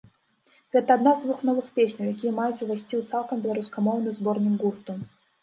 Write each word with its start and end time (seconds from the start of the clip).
Гэта 0.77 0.95
адна 0.99 1.11
з 1.17 1.21
двух 1.25 1.43
новых 1.49 1.67
песняў, 1.75 2.07
якія 2.15 2.33
маюць 2.39 2.57
ўвайсці 2.65 2.95
ў 3.01 3.03
цалкам 3.13 3.45
беларускамоўны 3.45 4.17
зборнік 4.19 4.59
гурту. 4.67 4.99